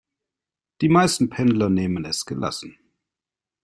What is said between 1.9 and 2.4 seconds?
es